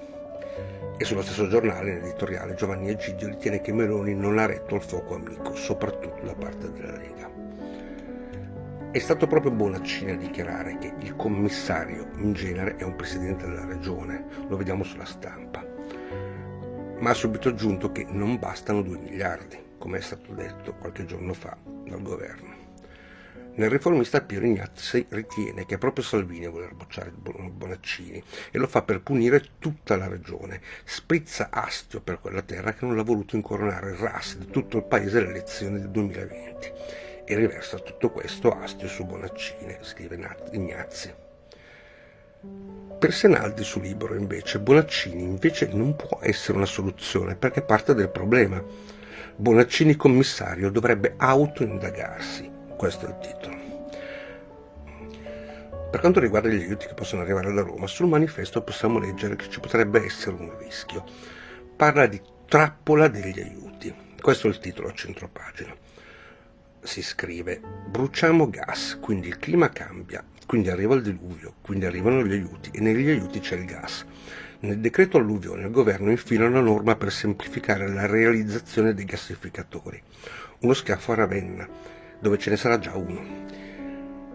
E 0.97 1.03
sullo 1.03 1.23
stesso 1.23 1.47
giornale, 1.47 1.93
in 1.93 1.97
editoriale, 2.03 2.53
Giovanni 2.53 2.89
Egidio 2.89 3.27
ritiene 3.27 3.59
che 3.59 3.73
Meloni 3.73 4.13
non 4.13 4.37
ha 4.37 4.45
retto 4.45 4.75
al 4.75 4.83
fuoco 4.83 5.15
amico, 5.15 5.55
soprattutto 5.55 6.23
da 6.23 6.35
parte 6.35 6.71
della 6.73 6.95
Lega. 6.95 7.27
È 8.91 8.99
stato 8.99 9.25
proprio 9.25 9.51
Bonaccini 9.51 10.11
a 10.11 10.17
dichiarare 10.17 10.77
che 10.77 10.93
il 10.99 11.15
commissario 11.15 12.11
in 12.17 12.33
genere 12.33 12.75
è 12.75 12.83
un 12.83 12.95
presidente 12.95 13.47
della 13.47 13.65
regione, 13.65 14.25
lo 14.47 14.57
vediamo 14.57 14.83
sulla 14.83 15.05
stampa, 15.05 15.65
ma 16.99 17.09
ha 17.09 17.15
subito 17.15 17.49
aggiunto 17.49 17.91
che 17.91 18.05
non 18.07 18.37
bastano 18.37 18.83
2 18.83 18.97
miliardi, 18.99 19.57
come 19.79 19.97
è 19.97 20.01
stato 20.01 20.33
detto 20.33 20.75
qualche 20.75 21.05
giorno 21.05 21.33
fa 21.33 21.57
dal 21.83 22.03
governo. 22.03 22.50
Nel 23.53 23.69
riformista 23.69 24.21
Piero 24.21 24.45
Ignazzi 24.45 25.05
ritiene 25.09 25.65
che 25.65 25.75
è 25.75 25.77
proprio 25.77 26.05
Salvini 26.05 26.45
a 26.45 26.49
voler 26.49 26.73
bocciare 26.73 27.11
Bonaccini 27.11 28.23
e 28.49 28.57
lo 28.57 28.65
fa 28.65 28.81
per 28.81 29.01
punire 29.01 29.43
tutta 29.59 29.97
la 29.97 30.07
regione. 30.07 30.61
Sprizza 30.85 31.49
astio 31.51 31.99
per 31.99 32.21
quella 32.21 32.43
terra 32.43 32.73
che 32.73 32.85
non 32.85 32.95
l'ha 32.95 33.03
voluto 33.03 33.35
incoronare 33.35 33.91
il 33.91 33.97
RAS 33.97 34.37
di 34.37 34.47
tutto 34.47 34.77
il 34.77 34.83
paese 34.85 35.17
alle 35.17 35.31
elezioni 35.31 35.79
del 35.79 35.89
2020 35.89 36.71
e 37.25 37.35
riversa 37.35 37.77
tutto 37.79 38.09
questo 38.09 38.57
astio 38.57 38.87
su 38.87 39.05
Bonaccini, 39.05 39.77
scrive 39.81 40.17
Ignazzi. 40.51 41.13
Per 42.99 43.13
Senaldi 43.13 43.65
su 43.65 43.81
Libero 43.81 44.15
invece 44.15 44.59
Bonaccini 44.59 45.23
invece 45.23 45.67
non 45.73 45.97
può 45.97 46.19
essere 46.21 46.57
una 46.57 46.65
soluzione 46.65 47.35
perché 47.35 47.61
parte 47.61 47.93
del 47.93 48.09
problema. 48.09 48.63
Bonaccini 49.35 49.97
commissario 49.97 50.71
dovrebbe 50.71 51.15
autoindagarsi 51.17 52.50
questo 52.81 53.05
è 53.05 53.09
il 53.09 53.17
titolo. 53.19 53.59
Per 55.91 55.99
quanto 55.99 56.19
riguarda 56.19 56.49
gli 56.49 56.63
aiuti 56.63 56.87
che 56.87 56.95
possono 56.95 57.21
arrivare 57.21 57.53
da 57.53 57.61
Roma, 57.61 57.85
sul 57.85 58.07
manifesto 58.07 58.63
possiamo 58.63 58.97
leggere 58.97 59.35
che 59.35 59.49
ci 59.49 59.59
potrebbe 59.59 60.03
essere 60.03 60.35
un 60.35 60.57
rischio. 60.57 61.03
Parla 61.75 62.07
di 62.07 62.19
trappola 62.47 63.07
degli 63.07 63.39
aiuti. 63.39 63.93
Questo 64.19 64.47
è 64.47 64.49
il 64.49 64.57
titolo 64.57 64.87
a 64.87 64.93
centro 64.93 65.29
pagina. 65.31 65.75
Si 66.81 67.03
scrive: 67.03 67.61
Bruciamo 67.85 68.49
gas, 68.49 68.97
quindi 68.99 69.27
il 69.27 69.37
clima 69.37 69.69
cambia, 69.69 70.25
quindi 70.47 70.71
arriva 70.71 70.95
il 70.95 71.03
diluvio, 71.03 71.53
quindi 71.61 71.85
arrivano 71.85 72.25
gli 72.25 72.33
aiuti 72.33 72.71
e 72.73 72.79
negli 72.79 73.09
aiuti 73.09 73.41
c'è 73.41 73.57
il 73.57 73.65
gas. 73.65 74.03
Nel 74.61 74.79
decreto 74.79 75.17
alluvione 75.17 75.65
il 75.65 75.71
governo 75.71 76.09
infila 76.09 76.47
una 76.47 76.61
norma 76.61 76.95
per 76.95 77.11
semplificare 77.11 77.87
la 77.87 78.07
realizzazione 78.07 78.95
dei 78.95 79.05
gassificatori. 79.05 80.01
Uno 80.61 80.73
schiaffo 80.73 81.11
a 81.11 81.15
Ravenna 81.15 81.99
dove 82.21 82.37
ce 82.37 82.51
ne 82.51 82.55
sarà 82.55 82.79
già 82.79 82.95
uno. 82.95 83.39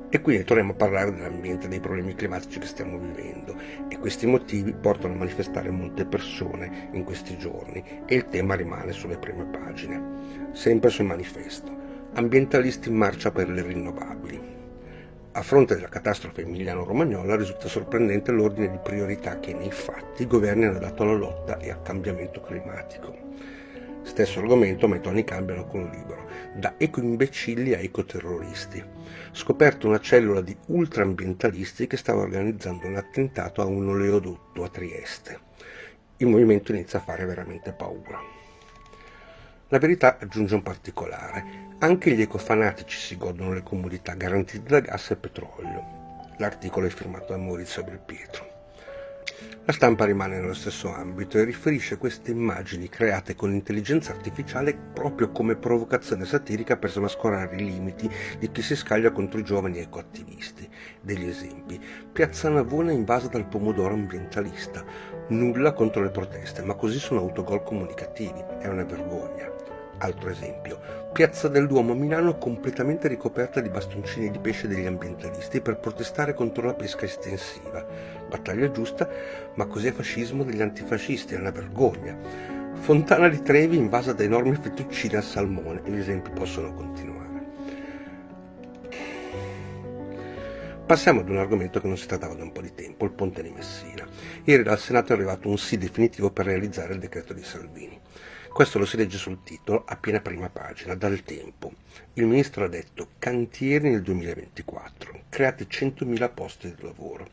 E 0.09 0.21
quindi 0.21 0.45
torniamo 0.45 0.73
a 0.73 0.76
parlare 0.76 1.12
dell'ambiente, 1.12 1.69
dei 1.69 1.81
problemi 1.81 2.14
climatici 2.14 2.59
che 2.59 2.66
stiamo 2.66 2.99
vivendo 2.99 3.57
e 3.88 3.99
questi 3.99 4.26
motivi 4.26 4.73
portano 4.73 5.14
a 5.14 5.19
manifestare 5.19 5.71
molte 5.71 6.05
persone 6.05 6.88
in 6.93 7.05
questi 7.05 7.37
giorni 7.38 7.83
e 8.07 8.14
il 8.14 8.28
tema 8.28 8.55
rimane 8.55 8.93
sulle 8.93 9.19
prime 9.19 9.45
pagine. 9.45 10.50
Sempre 10.52 10.90
sul 10.90 11.07
manifesto. 11.07 11.75
Ambientalisti 12.14 12.88
in 12.88 12.97
marcia 12.97 13.31
per 13.31 13.49
le 13.49 13.62
rinnovabili. 13.62 14.55
A 15.33 15.43
fronte 15.43 15.75
della 15.75 15.88
catastrofe 15.88 16.43
emiliano-romagnola 16.43 17.37
risulta 17.37 17.69
sorprendente 17.69 18.33
l'ordine 18.33 18.71
di 18.71 18.78
priorità 18.83 19.38
che 19.38 19.52
nei 19.52 19.71
fatti 19.71 20.23
i 20.23 20.26
governi 20.26 20.64
hanno 20.64 20.78
dato 20.78 21.02
alla 21.02 21.12
lotta 21.12 21.59
e 21.59 21.71
al 21.71 21.83
cambiamento 21.83 22.40
climatico. 22.40 23.14
Stesso 24.00 24.38
argomento, 24.38 24.88
ma 24.88 24.97
i 24.97 25.00
toni 25.00 25.25
cambiano 25.25 25.66
con 25.66 25.90
libro, 25.93 26.25
da 26.56 26.75
ecoimbecilli 26.78 27.75
a 27.75 27.80
ecoterroristi. 27.80 28.82
Scoperto 29.32 29.86
una 29.86 30.00
cellula 30.00 30.40
di 30.40 30.56
ultraambientalisti 30.68 31.86
che 31.86 31.98
stava 31.98 32.22
organizzando 32.22 32.86
un 32.86 32.96
attentato 32.96 33.60
a 33.60 33.66
un 33.66 33.88
oleodotto 33.88 34.64
a 34.64 34.68
Trieste. 34.68 35.40
Il 36.16 36.28
movimento 36.28 36.72
inizia 36.72 36.98
a 36.98 37.02
fare 37.02 37.26
veramente 37.26 37.72
paura. 37.72 38.18
La 39.68 39.78
verità 39.78 40.16
aggiunge 40.18 40.54
un 40.54 40.62
particolare. 40.62 41.75
Anche 41.80 42.12
gli 42.12 42.22
ecofanatici 42.22 42.96
si 42.96 43.16
godono 43.18 43.52
le 43.52 43.62
comodità 43.62 44.14
garantite 44.14 44.68
da 44.68 44.80
gas 44.80 45.10
e 45.10 45.16
petrolio. 45.16 45.84
L'articolo 46.38 46.86
è 46.86 46.90
firmato 46.90 47.32
da 47.32 47.38
Maurizio 47.38 47.84
Belpietro. 47.84 48.55
La 49.64 49.73
stampa 49.73 50.05
rimane 50.05 50.38
nello 50.38 50.55
stesso 50.55 50.93
ambito 50.93 51.38
e 51.38 51.45
riferisce 51.45 51.99
queste 51.99 52.31
immagini 52.31 52.88
create 52.88 53.35
con 53.35 53.52
intelligenza 53.52 54.12
artificiale 54.12 54.75
proprio 54.75 55.31
come 55.33 55.57
provocazione 55.57 56.25
satirica 56.25 56.76
per 56.76 56.90
smascherare 56.90 57.57
i 57.57 57.64
limiti 57.64 58.09
di 58.38 58.50
chi 58.52 58.62
si 58.62 58.76
scaglia 58.76 59.11
contro 59.11 59.40
i 59.40 59.45
giovani 59.45 59.81
ecoattivisti. 59.81 60.69
Degli 61.00 61.28
esempi. 61.28 61.81
Piazza 62.12 62.49
Navona 62.49 62.93
invasa 62.93 63.26
dal 63.26 63.49
pomodoro 63.49 63.95
ambientalista. 63.95 64.85
Nulla 65.28 65.73
contro 65.73 66.02
le 66.02 66.11
proteste, 66.11 66.62
ma 66.62 66.75
così 66.75 66.99
sono 66.99 67.21
autogol 67.21 67.64
comunicativi. 67.64 68.45
È 68.61 68.69
una 68.69 68.85
vergogna. 68.85 69.55
Altro 69.98 70.28
esempio, 70.28 70.78
Piazza 71.12 71.48
del 71.48 71.66
Duomo 71.66 71.92
a 71.92 71.94
Milano 71.94 72.36
completamente 72.36 73.08
ricoperta 73.08 73.60
di 73.60 73.70
bastoncini 73.70 74.30
di 74.30 74.38
pesce 74.38 74.68
degli 74.68 74.84
ambientalisti 74.84 75.62
per 75.62 75.78
protestare 75.78 76.34
contro 76.34 76.66
la 76.66 76.74
pesca 76.74 77.06
estensiva. 77.06 77.82
Battaglia 78.28 78.70
giusta, 78.70 79.08
ma 79.54 79.64
così 79.64 79.86
è 79.86 79.92
fascismo 79.92 80.44
degli 80.44 80.60
antifascisti, 80.60 81.34
è 81.34 81.38
una 81.38 81.50
vergogna. 81.50 82.14
Fontana 82.74 83.28
di 83.28 83.40
Trevi 83.40 83.78
invasa 83.78 84.12
da 84.12 84.22
enormi 84.22 84.54
fettuccine 84.56 85.16
al 85.16 85.22
salmone 85.22 85.80
gli 85.86 85.96
esempi 85.96 86.30
possono 86.30 86.74
continuare. 86.74 87.24
Passiamo 90.84 91.20
ad 91.20 91.30
un 91.30 91.38
argomento 91.38 91.80
che 91.80 91.88
non 91.88 91.96
si 91.96 92.06
trattava 92.06 92.34
da 92.34 92.44
un 92.44 92.52
po' 92.52 92.60
di 92.60 92.74
tempo, 92.74 93.06
il 93.06 93.12
ponte 93.12 93.42
di 93.42 93.50
Messina. 93.50 94.06
Ieri 94.44 94.62
dal 94.62 94.78
Senato 94.78 95.12
è 95.12 95.16
arrivato 95.16 95.48
un 95.48 95.56
sì 95.56 95.78
definitivo 95.78 96.30
per 96.30 96.44
realizzare 96.44 96.92
il 96.92 97.00
decreto 97.00 97.32
di 97.32 97.42
Salvini. 97.42 97.98
Questo 98.56 98.78
lo 98.78 98.86
si 98.86 98.96
legge 98.96 99.18
sul 99.18 99.42
titolo, 99.42 99.84
a 99.86 99.96
piena 99.96 100.20
prima 100.20 100.48
pagina, 100.48 100.94
dal 100.94 101.22
tempo. 101.25 101.75
Il 102.14 102.25
ministro 102.25 102.64
ha 102.64 102.68
detto 102.68 103.08
cantieri 103.18 103.90
nel 103.90 104.00
2024, 104.00 105.25
creati 105.28 105.66
100.000 105.70 106.30
posti 106.32 106.75
di 106.75 106.82
lavoro, 106.82 107.26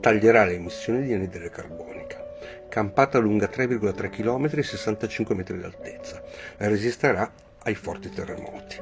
taglierà 0.00 0.44
le 0.44 0.54
emissioni 0.54 1.04
di 1.04 1.12
anidride 1.12 1.48
carbonica, 1.48 2.26
campata 2.68 3.18
lunga 3.18 3.48
3,3 3.48 4.10
km 4.10 4.50
e 4.58 4.62
65 4.64 5.36
metri 5.36 5.60
d'altezza, 5.60 6.20
resisterà 6.56 7.32
ai 7.62 7.76
forti 7.76 8.10
terremoti. 8.10 8.76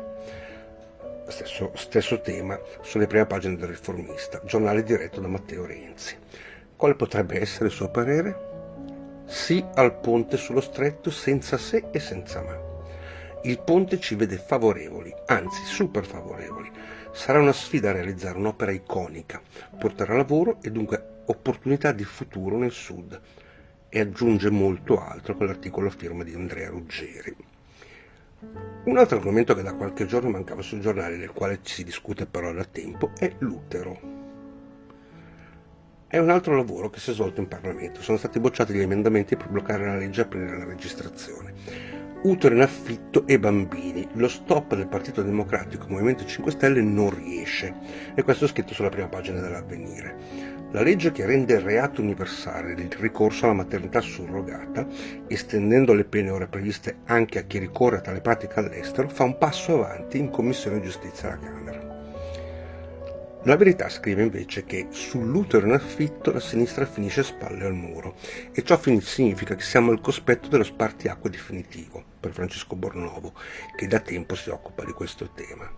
Stesso, 1.28 1.72
stesso 1.74 2.22
tema 2.22 2.58
sulle 2.80 3.06
prime 3.06 3.26
pagine 3.26 3.56
del 3.56 3.68
riformista, 3.68 4.40
giornale 4.46 4.82
diretto 4.82 5.20
da 5.20 5.28
Matteo 5.28 5.66
Renzi. 5.66 6.16
Quale 6.74 6.94
potrebbe 6.94 7.38
essere 7.38 7.66
il 7.66 7.72
suo 7.72 7.90
parere? 7.90 8.51
Sì 9.26 9.64
al 9.74 9.98
ponte 9.98 10.36
sullo 10.36 10.60
stretto 10.60 11.10
senza 11.10 11.56
se 11.58 11.84
e 11.90 11.98
senza 11.98 12.42
ma. 12.42 12.70
Il 13.44 13.58
ponte 13.58 13.98
ci 13.98 14.14
vede 14.14 14.36
favorevoli, 14.36 15.12
anzi 15.26 15.64
super 15.64 16.04
favorevoli. 16.04 16.70
Sarà 17.12 17.40
una 17.40 17.52
sfida 17.52 17.90
realizzare 17.90 18.38
un'opera 18.38 18.70
iconica, 18.70 19.42
porterà 19.78 20.14
lavoro 20.14 20.58
e 20.62 20.70
dunque 20.70 21.22
opportunità 21.26 21.92
di 21.92 22.04
futuro 22.04 22.56
nel 22.56 22.70
sud. 22.70 23.20
E 23.88 24.00
aggiunge 24.00 24.48
molto 24.48 25.00
altro 25.00 25.36
con 25.36 25.46
l'articolo 25.46 25.88
a 25.88 25.90
firma 25.90 26.22
di 26.22 26.34
Andrea 26.34 26.68
Ruggeri. 26.68 27.36
Un 28.84 28.96
altro 28.96 29.18
argomento 29.18 29.54
che 29.54 29.62
da 29.62 29.74
qualche 29.74 30.06
giorno 30.06 30.30
mancava 30.30 30.62
sul 30.62 30.80
giornale, 30.80 31.18
del 31.18 31.32
quale 31.32 31.58
si 31.62 31.84
discute 31.84 32.26
però 32.26 32.52
da 32.52 32.64
tempo, 32.64 33.10
è 33.18 33.34
l'utero. 33.38 34.21
È 36.12 36.18
un 36.18 36.28
altro 36.28 36.54
lavoro 36.54 36.90
che 36.90 37.00
si 37.00 37.10
è 37.10 37.14
svolto 37.14 37.40
in 37.40 37.48
Parlamento. 37.48 38.02
Sono 38.02 38.18
stati 38.18 38.38
bocciati 38.38 38.74
gli 38.74 38.82
emendamenti 38.82 39.34
per 39.34 39.48
bloccare 39.48 39.86
la 39.86 39.96
legge 39.96 40.20
e 40.20 40.24
aprire 40.24 40.58
la 40.58 40.66
registrazione. 40.66 41.54
Utero 42.24 42.54
in 42.54 42.60
affitto 42.60 43.26
e 43.26 43.38
bambini. 43.38 44.06
Lo 44.16 44.28
stop 44.28 44.74
del 44.74 44.88
Partito 44.88 45.22
Democratico 45.22 45.86
Movimento 45.88 46.26
5 46.26 46.50
Stelle 46.50 46.82
non 46.82 47.08
riesce. 47.16 47.74
E 48.14 48.22
questo 48.24 48.44
è 48.44 48.48
scritto 48.48 48.74
sulla 48.74 48.90
prima 48.90 49.08
pagina 49.08 49.40
dell'avvenire. 49.40 50.16
La 50.72 50.82
legge 50.82 51.12
che 51.12 51.24
rende 51.24 51.58
reato 51.58 52.02
universale 52.02 52.72
il 52.72 52.92
ricorso 52.98 53.46
alla 53.46 53.54
maternità 53.54 54.02
surrogata, 54.02 54.86
estendendo 55.28 55.94
le 55.94 56.04
pene 56.04 56.28
ora 56.28 56.46
previste 56.46 56.96
anche 57.06 57.38
a 57.38 57.44
chi 57.44 57.56
ricorre 57.56 57.96
a 57.96 58.00
tale 58.02 58.20
pratica 58.20 58.60
all'estero, 58.60 59.08
fa 59.08 59.24
un 59.24 59.38
passo 59.38 59.76
avanti 59.76 60.18
in 60.18 60.28
Commissione 60.28 60.82
Giustizia 60.82 61.28
alla 61.28 61.38
Camera. 61.38 61.91
La 63.44 63.56
verità 63.56 63.88
scrive 63.88 64.22
invece 64.22 64.64
che 64.64 64.86
sull'utero 64.90 65.66
in 65.66 65.72
affitto 65.72 66.30
la 66.30 66.38
sinistra 66.38 66.86
finisce 66.86 67.24
spalle 67.24 67.64
al 67.64 67.74
muro 67.74 68.14
e 68.52 68.62
ciò 68.62 68.80
significa 69.00 69.56
che 69.56 69.64
siamo 69.64 69.90
al 69.90 70.00
cospetto 70.00 70.46
dello 70.46 70.62
spartiacque 70.62 71.28
definitivo 71.28 72.04
per 72.20 72.30
Francesco 72.30 72.76
Bornovo, 72.76 73.32
che 73.74 73.88
da 73.88 73.98
tempo 73.98 74.36
si 74.36 74.48
occupa 74.50 74.84
di 74.84 74.92
questo 74.92 75.30
tema. 75.34 75.68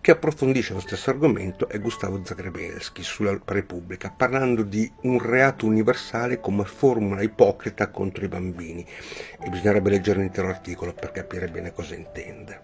Chi 0.00 0.10
approfondisce 0.10 0.72
lo 0.72 0.80
stesso 0.80 1.10
argomento 1.10 1.68
è 1.68 1.78
Gustavo 1.78 2.20
Zagrebelski 2.24 3.04
sulla 3.04 3.38
Repubblica, 3.44 4.10
parlando 4.10 4.64
di 4.64 4.90
un 5.02 5.20
reato 5.20 5.64
universale 5.66 6.40
come 6.40 6.64
formula 6.64 7.22
ipocrita 7.22 7.88
contro 7.90 8.24
i 8.24 8.28
bambini. 8.28 8.84
E 9.44 9.48
bisognerebbe 9.48 9.90
leggere 9.90 10.20
l'intero 10.20 10.48
articolo 10.48 10.92
per 10.92 11.12
capire 11.12 11.46
bene 11.46 11.72
cosa 11.72 11.94
intende. 11.94 12.60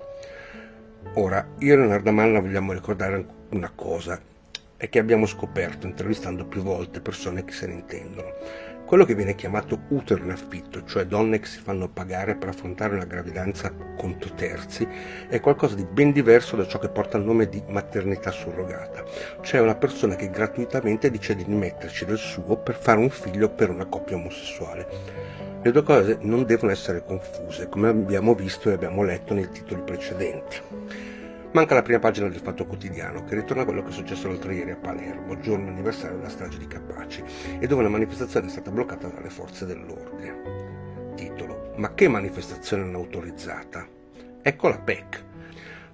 Ora, 1.14 1.47
io 1.59 1.75
e 1.75 1.76
Leonardo 1.76 2.12
Manna 2.12 2.40
vogliamo 2.40 2.73
ricordare 2.73 3.40
una 3.52 3.71
cosa, 3.75 4.21
è 4.76 4.88
che 4.88 4.99
abbiamo 4.99 5.26
scoperto, 5.26 5.87
intervistando 5.87 6.44
più 6.44 6.62
volte 6.62 7.00
persone 7.00 7.44
che 7.44 7.52
se 7.52 7.66
ne 7.66 7.75
intendono 7.75 8.35
quello 8.92 9.06
che 9.06 9.14
viene 9.14 9.35
chiamato 9.35 9.85
utero 9.88 10.23
in 10.23 10.32
affitto, 10.32 10.85
cioè 10.85 11.06
donne 11.06 11.38
che 11.38 11.47
si 11.47 11.61
fanno 11.61 11.88
pagare 11.88 12.35
per 12.35 12.50
affrontare 12.50 12.94
una 12.94 13.06
gravidanza 13.06 13.73
conto 13.97 14.35
terzi, 14.35 14.87
è 15.30 15.40
qualcosa 15.40 15.75
di 15.75 15.87
ben 15.87 16.12
diverso 16.12 16.56
da 16.56 16.66
ciò 16.66 16.78
che 16.78 16.90
porta 16.90 17.16
il 17.16 17.25
nome 17.25 17.49
di 17.49 17.62
maternità 17.68 18.30
surrogata, 18.30 19.02
cioè 19.40 19.62
una 19.62 19.76
persona 19.76 20.14
che 20.14 20.28
gratuitamente 20.28 21.11
decide 21.11 21.42
di 21.42 21.54
metterci 21.54 22.04
del 22.04 22.18
suo 22.18 22.59
per 22.59 22.75
fare 22.75 22.99
un 22.99 23.09
figlio 23.09 23.49
per 23.49 23.71
una 23.71 23.87
coppia 23.87 24.16
omosessuale. 24.16 24.87
Le 25.62 25.71
due 25.71 25.82
cose 25.82 26.18
non 26.21 26.44
devono 26.44 26.71
essere 26.71 27.02
confuse, 27.02 27.71
come 27.71 27.88
abbiamo 27.88 28.35
visto 28.35 28.68
e 28.68 28.75
abbiamo 28.75 29.02
letto 29.04 29.32
nei 29.32 29.49
titoli 29.49 29.80
precedenti. 29.80 30.61
Manca 31.52 31.75
la 31.75 31.82
prima 31.82 31.99
pagina 31.99 32.28
del 32.28 32.40
Fatto 32.40 32.64
Quotidiano, 32.64 33.25
che 33.25 33.35
ritorna 33.35 33.61
a 33.61 33.64
quello 33.66 33.82
che 33.82 33.90
è 33.90 33.92
successo 33.92 34.26
l'altro 34.26 34.52
ieri 34.52 34.71
a 34.71 34.76
Palermo, 34.76 35.38
giorno 35.38 35.68
anniversario 35.68 36.16
della 36.16 36.30
strage 36.30 36.56
di 36.56 36.66
Capaci, 36.66 37.23
e 37.61 37.66
dove 37.66 37.82
la 37.82 37.90
manifestazione 37.90 38.47
è 38.47 38.49
stata 38.49 38.71
bloccata 38.71 39.09
dalle 39.09 39.28
forze 39.28 39.66
dell'ordine. 39.66 41.12
Titolo: 41.14 41.75
Ma 41.76 41.92
che 41.92 42.09
manifestazione 42.09 42.85
non 42.85 42.94
autorizzata? 42.94 43.87
Ecco 44.40 44.68
la 44.68 44.78
PEC. 44.78 45.25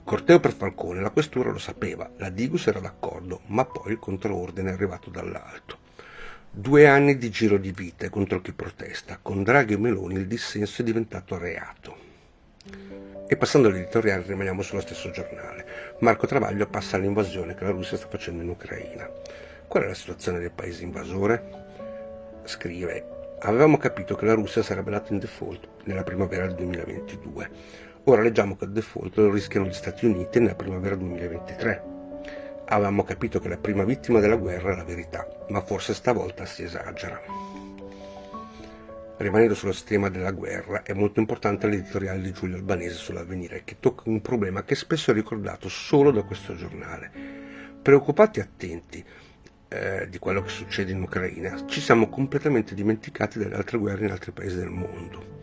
Corteo 0.04 0.38
per 0.38 0.52
Falcone, 0.52 1.00
la 1.00 1.10
questura 1.10 1.50
lo 1.50 1.58
sapeva, 1.58 2.08
la 2.18 2.30
Digus 2.30 2.68
era 2.68 2.78
d'accordo, 2.78 3.40
ma 3.46 3.64
poi 3.64 3.90
il 3.90 3.98
controordine 3.98 4.70
è 4.70 4.74
arrivato 4.74 5.10
dall'alto. 5.10 5.78
Due 6.48 6.86
anni 6.86 7.18
di 7.18 7.30
giro 7.30 7.58
di 7.58 7.72
vite 7.72 8.10
contro 8.10 8.40
chi 8.40 8.52
protesta. 8.52 9.18
Con 9.20 9.42
Draghi 9.42 9.74
e 9.74 9.78
Meloni 9.78 10.14
il 10.14 10.28
dissenso 10.28 10.82
è 10.82 10.84
diventato 10.84 11.36
reato. 11.36 12.07
E 13.30 13.36
passando 13.36 13.68
all'editoriale 13.68 14.24
rimaniamo 14.26 14.62
sullo 14.62 14.80
stesso 14.80 15.10
giornale. 15.10 15.66
Marco 15.98 16.26
Travaglio 16.26 16.66
passa 16.66 16.96
all'invasione 16.96 17.54
che 17.54 17.64
la 17.64 17.72
Russia 17.72 17.98
sta 17.98 18.06
facendo 18.08 18.42
in 18.42 18.48
Ucraina. 18.48 19.06
Qual 19.66 19.82
è 19.82 19.86
la 19.86 19.92
situazione 19.92 20.38
del 20.38 20.50
paese 20.50 20.82
invasore? 20.82 21.44
Scrive, 22.44 23.36
avevamo 23.40 23.76
capito 23.76 24.16
che 24.16 24.24
la 24.24 24.32
Russia 24.32 24.62
sarebbe 24.62 24.88
andata 24.88 25.12
in 25.12 25.18
default 25.18 25.68
nella 25.84 26.04
primavera 26.04 26.46
del 26.46 26.54
2022. 26.54 27.50
Ora 28.04 28.22
leggiamo 28.22 28.56
che 28.56 28.64
il 28.64 28.72
default 28.72 29.14
lo 29.18 29.30
rischiano 29.30 29.66
gli 29.66 29.74
Stati 29.74 30.06
Uniti 30.06 30.40
nella 30.40 30.54
primavera 30.54 30.94
2023. 30.94 31.82
Avevamo 32.64 33.04
capito 33.04 33.40
che 33.40 33.48
la 33.50 33.58
prima 33.58 33.84
vittima 33.84 34.20
della 34.20 34.36
guerra 34.36 34.72
è 34.72 34.76
la 34.76 34.84
verità, 34.84 35.28
ma 35.48 35.60
forse 35.60 35.92
stavolta 35.92 36.46
si 36.46 36.62
esagera. 36.62 37.67
Rimanendo 39.18 39.56
sullo 39.56 39.74
tema 39.84 40.10
della 40.10 40.30
guerra, 40.30 40.84
è 40.84 40.92
molto 40.92 41.18
importante 41.18 41.66
l'editoriale 41.66 42.22
di 42.22 42.30
Giulio 42.30 42.54
Albanese 42.54 42.94
sull'avvenire, 42.94 43.62
che 43.64 43.78
tocca 43.80 44.04
un 44.06 44.20
problema 44.20 44.62
che 44.62 44.76
spesso 44.76 45.10
è 45.10 45.14
ricordato 45.14 45.68
solo 45.68 46.12
da 46.12 46.22
questo 46.22 46.54
giornale. 46.54 47.10
Preoccupati 47.82 48.38
e 48.38 48.42
attenti 48.42 49.04
eh, 49.66 50.06
di 50.08 50.18
quello 50.20 50.40
che 50.42 50.50
succede 50.50 50.92
in 50.92 51.02
Ucraina, 51.02 51.66
ci 51.66 51.80
siamo 51.80 52.08
completamente 52.08 52.76
dimenticati 52.76 53.40
delle 53.40 53.56
altre 53.56 53.78
guerre 53.78 54.04
in 54.04 54.12
altri 54.12 54.30
paesi 54.30 54.54
del 54.54 54.70
mondo. 54.70 55.42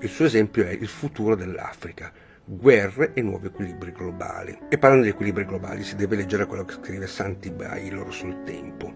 Il 0.00 0.10
suo 0.10 0.26
esempio 0.26 0.66
è 0.66 0.72
il 0.72 0.88
futuro 0.88 1.34
dell'Africa, 1.34 2.12
guerre 2.44 3.14
e 3.14 3.22
nuovi 3.22 3.46
equilibri 3.46 3.92
globali. 3.92 4.58
E 4.68 4.76
parlando 4.76 5.04
di 5.04 5.10
equilibri 5.12 5.46
globali 5.46 5.84
si 5.84 5.96
deve 5.96 6.16
leggere 6.16 6.44
quello 6.44 6.66
che 6.66 6.74
scrive 6.74 7.06
Santi 7.06 7.50
Bailor 7.50 8.12
sul 8.12 8.42
tempo. 8.44 8.92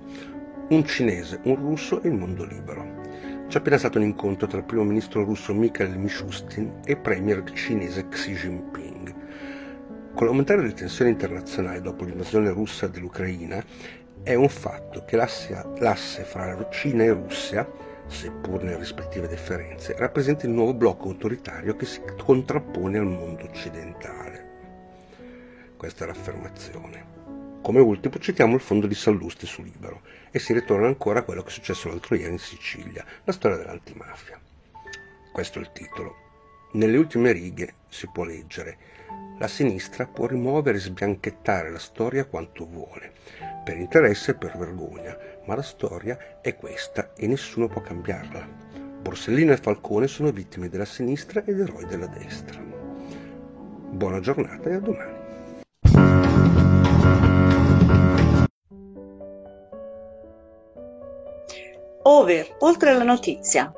Un 0.68 0.84
cinese, 0.84 1.40
un 1.44 1.56
russo 1.56 2.02
e 2.02 2.08
il 2.08 2.14
mondo 2.14 2.44
libero. 2.44 2.99
C'è 3.50 3.58
appena 3.58 3.78
stato 3.78 3.98
un 3.98 4.04
incontro 4.04 4.46
tra 4.46 4.58
il 4.58 4.64
primo 4.64 4.84
ministro 4.84 5.24
russo 5.24 5.52
Mikhail 5.52 5.98
Mishustin 5.98 6.82
e 6.84 6.92
il 6.92 6.98
premier 6.98 7.42
cinese 7.52 8.06
Xi 8.06 8.32
Jinping. 8.32 9.12
Con 10.14 10.26
l'aumentare 10.26 10.60
delle 10.60 10.72
tensioni 10.72 11.10
internazionali 11.10 11.80
dopo 11.80 12.04
l'invasione 12.04 12.50
russa 12.50 12.86
dell'Ucraina, 12.86 13.60
è 14.22 14.34
un 14.34 14.48
fatto 14.48 15.04
che 15.04 15.16
l'asse, 15.16 15.64
l'asse 15.80 16.22
fra 16.22 16.68
Cina 16.70 17.02
e 17.02 17.10
Russia, 17.10 17.68
seppur 18.06 18.62
nelle 18.62 18.78
rispettive 18.78 19.26
differenze, 19.26 19.96
rappresenta 19.98 20.46
il 20.46 20.52
nuovo 20.52 20.72
blocco 20.72 21.08
autoritario 21.08 21.74
che 21.74 21.86
si 21.86 22.00
contrappone 22.22 22.98
al 22.98 23.06
mondo 23.06 23.46
occidentale. 23.46 24.46
Questa 25.76 26.04
è 26.04 26.06
l'affermazione. 26.06 27.19
Come 27.62 27.80
ultimo 27.80 28.18
citiamo 28.18 28.54
il 28.54 28.60
fondo 28.60 28.86
di 28.86 28.94
Sallusti 28.94 29.46
su 29.46 29.62
Libero 29.62 30.02
e 30.30 30.38
si 30.38 30.52
ritorna 30.52 30.86
ancora 30.86 31.20
a 31.20 31.22
quello 31.22 31.42
che 31.42 31.48
è 31.48 31.52
successo 31.52 31.88
l'altro 31.88 32.14
ieri 32.14 32.32
in 32.32 32.38
Sicilia, 32.38 33.04
la 33.24 33.32
storia 33.32 33.56
dell'antimafia. 33.56 34.40
Questo 35.32 35.58
è 35.58 35.62
il 35.62 35.70
titolo. 35.72 36.16
Nelle 36.72 36.96
ultime 36.96 37.32
righe 37.32 37.74
si 37.88 38.08
può 38.08 38.24
leggere 38.24 38.98
la 39.40 39.48
sinistra 39.48 40.06
può 40.06 40.26
rimuovere 40.26 40.76
e 40.76 40.82
sbianchettare 40.82 41.70
la 41.70 41.78
storia 41.78 42.26
quanto 42.26 42.66
vuole, 42.66 43.12
per 43.64 43.78
interesse 43.78 44.32
e 44.32 44.34
per 44.34 44.58
vergogna, 44.58 45.16
ma 45.46 45.54
la 45.54 45.62
storia 45.62 46.40
è 46.42 46.54
questa 46.56 47.14
e 47.14 47.26
nessuno 47.26 47.66
può 47.66 47.80
cambiarla. 47.80 48.46
Borsellino 49.00 49.52
e 49.52 49.56
Falcone 49.56 50.08
sono 50.08 50.30
vittime 50.30 50.68
della 50.68 50.84
sinistra 50.84 51.42
ed 51.46 51.58
eroi 51.58 51.86
della 51.86 52.06
destra. 52.06 52.60
Buona 52.60 54.20
giornata 54.20 54.68
e 54.68 54.74
a 54.74 54.78
domani. 54.78 55.19
Over, 62.02 62.56
oltre 62.60 62.90
alla 62.90 63.04
notizia. 63.04 63.72